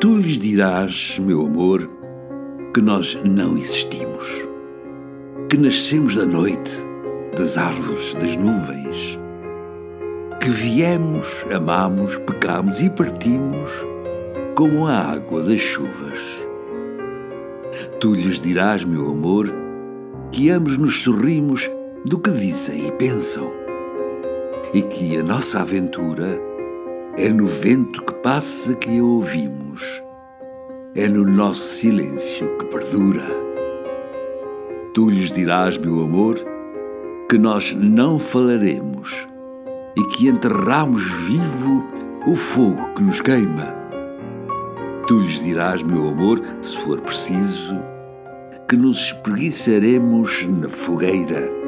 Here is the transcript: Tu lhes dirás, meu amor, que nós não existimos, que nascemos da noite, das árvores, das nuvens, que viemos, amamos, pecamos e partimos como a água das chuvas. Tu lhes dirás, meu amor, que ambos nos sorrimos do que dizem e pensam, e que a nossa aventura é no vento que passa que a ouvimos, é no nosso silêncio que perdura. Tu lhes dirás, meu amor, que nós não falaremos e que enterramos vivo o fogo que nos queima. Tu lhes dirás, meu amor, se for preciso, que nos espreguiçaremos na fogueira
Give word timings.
Tu 0.00 0.16
lhes 0.16 0.38
dirás, 0.38 1.18
meu 1.18 1.46
amor, 1.46 1.88
que 2.74 2.80
nós 2.80 3.18
não 3.24 3.56
existimos, 3.56 4.26
que 5.48 5.56
nascemos 5.56 6.16
da 6.16 6.26
noite, 6.26 6.72
das 7.36 7.56
árvores, 7.56 8.12
das 8.14 8.36
nuvens, 8.36 9.18
que 10.40 10.50
viemos, 10.50 11.46
amamos, 11.50 12.16
pecamos 12.18 12.82
e 12.82 12.90
partimos 12.90 13.70
como 14.54 14.86
a 14.86 14.98
água 14.98 15.42
das 15.42 15.60
chuvas. 15.60 16.20
Tu 18.00 18.14
lhes 18.14 18.40
dirás, 18.40 18.84
meu 18.84 19.10
amor, 19.10 19.52
que 20.30 20.50
ambos 20.50 20.76
nos 20.76 21.02
sorrimos 21.02 21.70
do 22.04 22.18
que 22.18 22.30
dizem 22.30 22.88
e 22.88 22.92
pensam, 22.92 23.52
e 24.74 24.82
que 24.82 25.16
a 25.16 25.22
nossa 25.22 25.60
aventura 25.60 26.38
é 27.16 27.28
no 27.28 27.46
vento 27.46 28.04
que 28.04 28.12
passa 28.14 28.74
que 28.74 28.98
a 28.98 29.02
ouvimos, 29.02 29.63
é 30.94 31.08
no 31.08 31.24
nosso 31.24 31.76
silêncio 31.76 32.56
que 32.58 32.66
perdura. 32.66 33.24
Tu 34.92 35.10
lhes 35.10 35.32
dirás, 35.32 35.76
meu 35.76 36.02
amor, 36.02 36.36
que 37.28 37.38
nós 37.38 37.74
não 37.74 38.18
falaremos 38.18 39.26
e 39.96 40.04
que 40.04 40.28
enterramos 40.28 41.02
vivo 41.02 41.84
o 42.26 42.36
fogo 42.36 42.94
que 42.94 43.02
nos 43.02 43.20
queima. 43.20 43.74
Tu 45.08 45.18
lhes 45.18 45.42
dirás, 45.42 45.82
meu 45.82 46.08
amor, 46.08 46.40
se 46.62 46.78
for 46.78 47.00
preciso, 47.00 47.76
que 48.68 48.76
nos 48.76 48.98
espreguiçaremos 49.06 50.46
na 50.46 50.68
fogueira 50.68 51.63